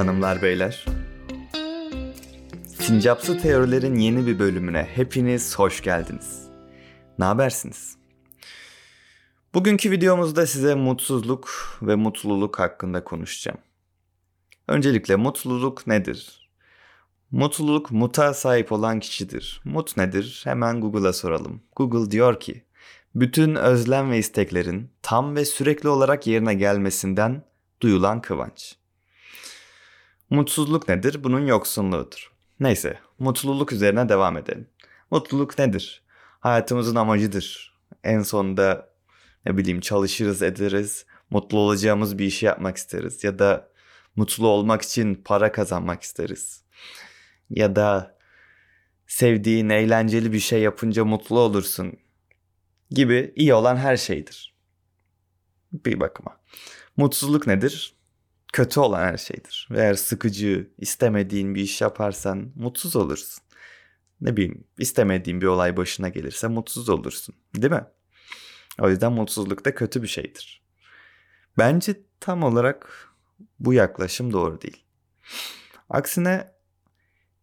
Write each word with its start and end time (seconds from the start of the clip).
hanımlar 0.00 0.42
beyler. 0.42 0.84
Sincapsı 2.80 3.38
teorilerin 3.38 3.94
yeni 3.94 4.26
bir 4.26 4.38
bölümüne 4.38 4.88
hepiniz 4.94 5.58
hoş 5.58 5.82
geldiniz. 5.82 6.48
Ne 7.18 7.24
habersiniz? 7.24 7.96
Bugünkü 9.54 9.90
videomuzda 9.90 10.46
size 10.46 10.74
mutsuzluk 10.74 11.50
ve 11.82 11.94
mutluluk 11.94 12.58
hakkında 12.58 13.04
konuşacağım. 13.04 13.58
Öncelikle 14.68 15.16
mutluluk 15.16 15.86
nedir? 15.86 16.50
Mutluluk 17.30 17.90
muta 17.90 18.34
sahip 18.34 18.72
olan 18.72 19.00
kişidir. 19.00 19.60
Mut 19.64 19.96
nedir? 19.96 20.40
Hemen 20.44 20.80
Google'a 20.80 21.12
soralım. 21.12 21.62
Google 21.76 22.10
diyor 22.10 22.40
ki, 22.40 22.64
bütün 23.14 23.54
özlem 23.54 24.10
ve 24.10 24.18
isteklerin 24.18 24.90
tam 25.02 25.36
ve 25.36 25.44
sürekli 25.44 25.88
olarak 25.88 26.26
yerine 26.26 26.54
gelmesinden 26.54 27.44
duyulan 27.80 28.20
kıvanç. 28.20 28.79
Mutsuzluk 30.30 30.88
nedir? 30.88 31.24
Bunun 31.24 31.46
yoksunluğudur. 31.46 32.32
Neyse, 32.60 32.98
mutluluk 33.18 33.72
üzerine 33.72 34.08
devam 34.08 34.36
edelim. 34.36 34.66
Mutluluk 35.10 35.58
nedir? 35.58 36.02
Hayatımızın 36.40 36.96
amacıdır. 36.96 37.74
En 38.04 38.22
sonunda 38.22 38.90
ne 39.46 39.56
bileyim 39.56 39.80
çalışırız 39.80 40.42
ederiz, 40.42 41.06
mutlu 41.30 41.58
olacağımız 41.58 42.18
bir 42.18 42.24
işi 42.24 42.46
yapmak 42.46 42.76
isteriz 42.76 43.24
ya 43.24 43.38
da 43.38 43.68
mutlu 44.16 44.48
olmak 44.48 44.82
için 44.82 45.14
para 45.14 45.52
kazanmak 45.52 46.02
isteriz. 46.02 46.64
Ya 47.50 47.76
da 47.76 48.18
sevdiğin 49.06 49.68
eğlenceli 49.68 50.32
bir 50.32 50.40
şey 50.40 50.60
yapınca 50.60 51.04
mutlu 51.04 51.38
olursun 51.38 51.92
gibi 52.90 53.32
iyi 53.36 53.54
olan 53.54 53.76
her 53.76 53.96
şeydir. 53.96 54.54
Bir 55.72 56.00
bakıma. 56.00 56.40
Mutsuzluk 56.96 57.46
nedir? 57.46 57.99
Kötü 58.52 58.80
olan 58.80 59.02
her 59.02 59.16
şeydir. 59.16 59.68
Eğer 59.74 59.94
sıkıcı, 59.94 60.70
istemediğin 60.78 61.54
bir 61.54 61.60
iş 61.60 61.80
yaparsan 61.80 62.52
mutsuz 62.54 62.96
olursun. 62.96 63.42
Ne 64.20 64.36
bileyim, 64.36 64.64
istemediğin 64.78 65.40
bir 65.40 65.46
olay 65.46 65.76
başına 65.76 66.08
gelirse 66.08 66.48
mutsuz 66.48 66.88
olursun. 66.88 67.34
Değil 67.54 67.72
mi? 67.72 67.84
O 68.78 68.90
yüzden 68.90 69.12
mutsuzluk 69.12 69.64
da 69.64 69.74
kötü 69.74 70.02
bir 70.02 70.08
şeydir. 70.08 70.62
Bence 71.58 72.00
tam 72.20 72.42
olarak 72.42 73.08
bu 73.58 73.74
yaklaşım 73.74 74.32
doğru 74.32 74.60
değil. 74.60 74.84
Aksine 75.88 76.52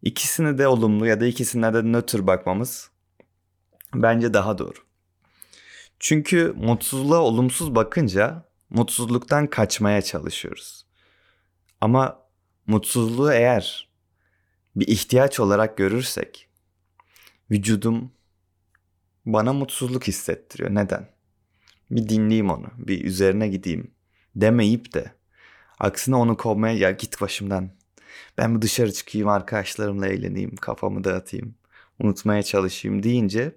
ikisini 0.02 0.58
de 0.58 0.68
olumlu 0.68 1.06
ya 1.06 1.20
da 1.20 1.26
ikisine 1.26 1.74
de 1.74 1.82
nötr 1.82 2.26
bakmamız 2.26 2.90
bence 3.94 4.34
daha 4.34 4.58
doğru. 4.58 4.78
Çünkü 6.00 6.54
mutsuzluğa 6.56 7.20
olumsuz 7.20 7.74
bakınca 7.74 8.48
mutsuzluktan 8.70 9.46
kaçmaya 9.46 10.02
çalışıyoruz. 10.02 10.87
Ama 11.80 12.22
mutsuzluğu 12.66 13.32
eğer 13.32 13.88
bir 14.76 14.88
ihtiyaç 14.88 15.40
olarak 15.40 15.76
görürsek 15.76 16.48
vücudum 17.50 18.12
bana 19.26 19.52
mutsuzluk 19.52 20.04
hissettiriyor. 20.08 20.74
Neden? 20.74 21.08
Bir 21.90 22.08
dinleyeyim 22.08 22.50
onu, 22.50 22.66
bir 22.78 23.04
üzerine 23.04 23.48
gideyim 23.48 23.90
demeyip 24.36 24.94
de 24.94 25.12
aksine 25.78 26.16
onu 26.16 26.36
kovmaya 26.36 26.74
ya 26.74 26.90
git 26.90 27.20
başımdan. 27.20 27.70
Ben 28.38 28.56
bir 28.56 28.62
dışarı 28.62 28.92
çıkayım 28.92 29.28
arkadaşlarımla 29.28 30.06
eğleneyim, 30.06 30.56
kafamı 30.56 31.04
dağıtayım, 31.04 31.54
unutmaya 31.98 32.42
çalışayım 32.42 33.02
deyince 33.02 33.54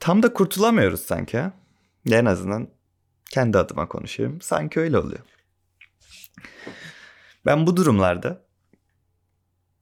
tam 0.00 0.22
da 0.22 0.32
kurtulamıyoruz 0.32 1.00
sanki? 1.00 1.42
En 2.10 2.24
azından 2.24 2.68
kendi 3.30 3.58
adıma 3.58 3.88
konuşuyorum. 3.88 4.40
Sanki 4.40 4.80
öyle 4.80 4.98
oluyor. 4.98 5.35
Ben 7.46 7.66
bu 7.66 7.76
durumlarda 7.76 8.46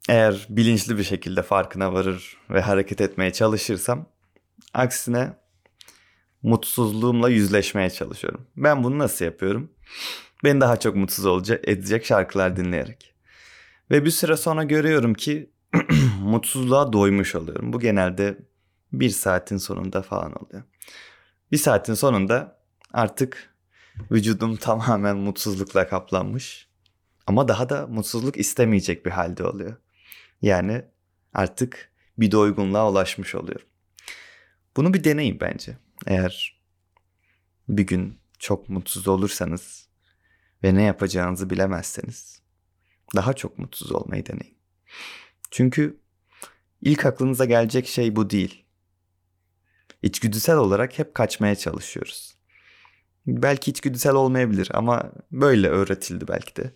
eğer 0.08 0.46
bilinçli 0.48 0.98
bir 0.98 1.04
şekilde 1.04 1.42
farkına 1.42 1.92
varır 1.92 2.36
ve 2.50 2.60
hareket 2.60 3.00
etmeye 3.00 3.32
çalışırsam 3.32 4.06
aksine 4.74 5.32
mutsuzluğumla 6.42 7.28
yüzleşmeye 7.28 7.90
çalışıyorum. 7.90 8.46
Ben 8.56 8.84
bunu 8.84 8.98
nasıl 8.98 9.24
yapıyorum? 9.24 9.70
Beni 10.44 10.60
daha 10.60 10.80
çok 10.80 10.96
mutsuz 10.96 11.26
olacak, 11.26 11.68
edecek 11.68 12.06
şarkılar 12.06 12.56
dinleyerek. 12.56 13.14
Ve 13.90 14.04
bir 14.04 14.10
süre 14.10 14.36
sonra 14.36 14.64
görüyorum 14.64 15.14
ki 15.14 15.50
mutsuzluğa 16.20 16.92
doymuş 16.92 17.34
oluyorum. 17.34 17.72
Bu 17.72 17.80
genelde 17.80 18.38
bir 18.92 19.10
saatin 19.10 19.56
sonunda 19.56 20.02
falan 20.02 20.32
oluyor. 20.32 20.62
Bir 21.52 21.56
saatin 21.56 21.94
sonunda 21.94 22.60
artık 22.92 23.53
vücudum 24.10 24.56
tamamen 24.60 25.16
mutsuzlukla 25.16 25.88
kaplanmış. 25.88 26.68
Ama 27.26 27.48
daha 27.48 27.68
da 27.68 27.86
mutsuzluk 27.86 28.36
istemeyecek 28.36 29.06
bir 29.06 29.10
halde 29.10 29.44
oluyor. 29.44 29.76
Yani 30.42 30.84
artık 31.34 31.92
bir 32.18 32.32
doygunluğa 32.32 32.90
ulaşmış 32.90 33.34
oluyorum. 33.34 33.66
Bunu 34.76 34.94
bir 34.94 35.04
deneyin 35.04 35.40
bence. 35.40 35.78
Eğer 36.06 36.60
bir 37.68 37.86
gün 37.86 38.18
çok 38.38 38.68
mutsuz 38.68 39.08
olursanız 39.08 39.88
ve 40.64 40.74
ne 40.74 40.82
yapacağınızı 40.82 41.50
bilemezseniz 41.50 42.42
daha 43.16 43.32
çok 43.32 43.58
mutsuz 43.58 43.92
olmayı 43.92 44.26
deneyin. 44.26 44.56
Çünkü 45.50 46.00
ilk 46.80 47.06
aklınıza 47.06 47.44
gelecek 47.44 47.86
şey 47.86 48.16
bu 48.16 48.30
değil. 48.30 48.64
İçgüdüsel 50.02 50.56
olarak 50.56 50.98
hep 50.98 51.14
kaçmaya 51.14 51.56
çalışıyoruz. 51.56 52.33
Belki 53.26 53.70
içgüdüsel 53.70 54.14
olmayabilir 54.14 54.68
ama 54.74 55.12
böyle 55.32 55.68
öğretildi 55.68 56.28
belki 56.28 56.56
de. 56.56 56.74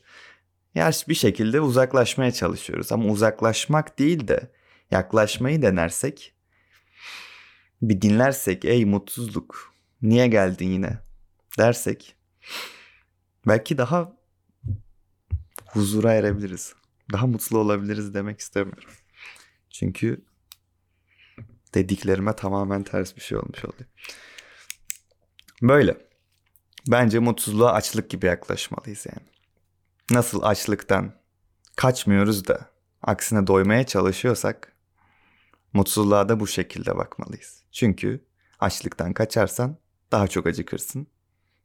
Yani 0.75 0.95
bir 1.09 1.15
şekilde 1.15 1.61
uzaklaşmaya 1.61 2.33
çalışıyoruz 2.33 2.93
ama 2.93 3.05
uzaklaşmak 3.05 3.99
değil 3.99 4.29
de 4.29 4.51
yaklaşmayı 4.91 5.63
denersek 5.63 6.35
bir 7.83 8.03
dinlersek 8.03 8.65
ey 8.65 8.85
mutsuzluk 8.85 9.75
niye 10.03 10.27
geldin 10.27 10.69
yine 10.69 10.99
dersek 11.59 12.17
belki 13.47 13.79
daha 13.79 14.17
huzura 15.67 16.13
erebiliriz. 16.13 16.75
Daha 17.13 17.27
mutlu 17.27 17.59
olabiliriz 17.59 18.15
demek 18.15 18.41
istemiyorum. 18.41 18.91
Çünkü 19.71 20.25
dediklerime 21.75 22.37
tamamen 22.37 22.83
ters 22.83 23.17
bir 23.17 23.21
şey 23.21 23.39
olmuş 23.39 23.65
oluyor. 23.65 23.89
Böyle. 25.63 26.08
Bence 26.89 27.19
mutsuzluğa 27.19 27.73
açlık 27.73 28.11
gibi 28.11 28.27
yaklaşmalıyız 28.27 29.07
yani. 29.07 29.29
Nasıl 30.11 30.43
açlıktan 30.43 31.13
kaçmıyoruz 31.77 32.49
da 32.49 32.71
aksine 33.03 33.47
doymaya 33.47 33.87
çalışıyorsak 33.87 34.73
mutsuzluğa 35.73 36.29
da 36.29 36.41
bu 36.41 36.47
şekilde 36.47 36.97
bakmalıyız. 36.97 37.63
Çünkü 37.73 38.25
açlıktan 38.61 39.13
kaçarsan 39.13 39.77
daha 40.13 40.29
çok 40.29 40.47
acıkırsın. 40.47 41.07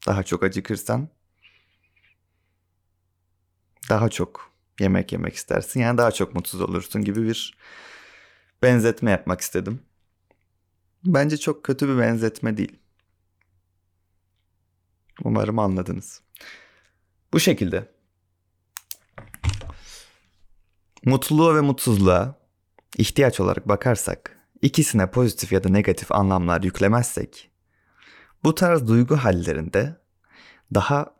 Daha 0.07 0.23
çok 0.23 0.43
acıkırsan 0.43 1.09
daha 3.89 4.09
çok 4.09 4.51
yemek 4.79 5.11
yemek 5.11 5.35
istersin. 5.35 5.79
Yani 5.79 5.97
daha 5.97 6.11
çok 6.11 6.35
mutsuz 6.35 6.61
olursun 6.61 7.03
gibi 7.03 7.23
bir 7.23 7.57
benzetme 8.63 9.11
yapmak 9.11 9.41
istedim. 9.41 9.81
Bence 11.05 11.37
çok 11.37 11.63
kötü 11.63 11.87
bir 11.87 11.97
benzetme 11.99 12.57
değil. 12.57 12.82
Umarım 15.23 15.59
anladınız. 15.59 16.21
Bu 17.33 17.39
şekilde 17.39 17.91
mutluluğa 21.05 21.55
ve 21.55 21.61
mutsuzluğa 21.61 22.35
ihtiyaç 22.97 23.39
olarak 23.39 23.67
bakarsak, 23.67 24.37
ikisine 24.61 25.11
pozitif 25.11 25.51
ya 25.51 25.63
da 25.63 25.69
negatif 25.69 26.11
anlamlar 26.11 26.63
yüklemezsek, 26.63 27.51
bu 28.43 28.55
tarz 28.55 28.87
duygu 28.87 29.15
hallerinde 29.15 30.01
daha 30.73 31.15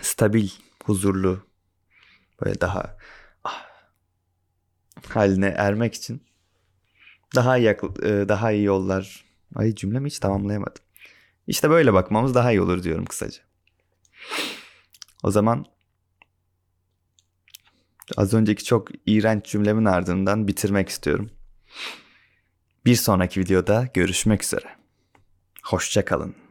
stabil, 0.00 0.48
huzurlu, 0.84 1.46
böyle 2.42 2.60
daha 2.60 2.96
ah, 3.44 3.66
haline 5.08 5.46
ermek 5.46 5.94
için 5.94 6.22
daha 7.34 7.56
yak, 7.56 7.82
e, 8.02 8.08
daha 8.28 8.52
iyi 8.52 8.64
yollar. 8.64 9.24
Ay 9.54 9.74
cümlemi 9.74 10.06
hiç 10.06 10.18
tamamlayamadım. 10.18 10.85
İşte 11.46 11.70
böyle 11.70 11.92
bakmamız 11.92 12.34
daha 12.34 12.52
iyi 12.52 12.60
olur 12.60 12.82
diyorum 12.82 13.04
kısaca. 13.04 13.42
O 15.22 15.30
zaman 15.30 15.66
az 18.16 18.34
önceki 18.34 18.64
çok 18.64 18.88
iğrenç 19.06 19.44
cümlemin 19.46 19.84
ardından 19.84 20.48
bitirmek 20.48 20.88
istiyorum. 20.88 21.30
Bir 22.84 22.94
sonraki 22.94 23.40
videoda 23.40 23.88
görüşmek 23.94 24.44
üzere. 24.44 24.76
Hoşçakalın. 25.64 26.45